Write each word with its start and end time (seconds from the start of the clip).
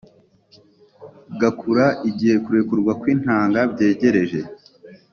gakura 1.39 1.85
igihe 2.09 2.35
kurekurwa 2.43 2.91
kw’intanga 2.99 3.59
byegereje 3.71 4.39